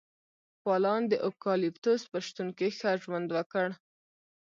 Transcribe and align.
کوالان 0.63 1.01
د 1.07 1.13
اوکالیپتوس 1.27 2.01
په 2.11 2.17
شتون 2.25 2.47
کې 2.57 2.67
ښه 2.77 2.91
ژوند 3.03 3.27
وکړ. 3.33 3.67